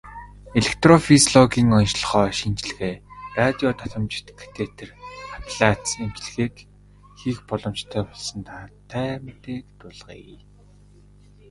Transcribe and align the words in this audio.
Электрофизиологийн 0.59 1.69
оношилгоо, 1.77 2.25
шинжилгээ, 2.39 2.95
радио 3.39 3.69
давтамжит 3.77 4.27
катетр 4.39 4.89
аблаци 5.37 5.93
эмчилгээг 6.05 6.55
хийх 7.19 7.37
боломжтой 7.49 8.01
болсон 8.07 8.39
таатай 8.49 9.09
мэдээг 9.25 9.63
дуулгая. 9.79 10.37